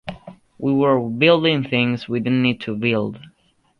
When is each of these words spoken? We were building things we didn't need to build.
We 0.57 0.73
were 0.73 0.99
building 0.99 1.63
things 1.63 2.09
we 2.09 2.21
didn't 2.21 2.41
need 2.41 2.59
to 2.61 2.75
build. 2.75 3.19